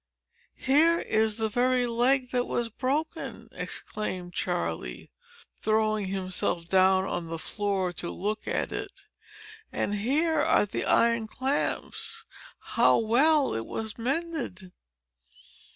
[0.57, 5.11] "Here is the very leg that was broken!" exclaimed Charley,
[5.61, 9.03] throwing himself down on the floor to look at it.
[9.71, 12.25] "And here are the iron clamps.
[12.73, 14.71] How well it was mended!"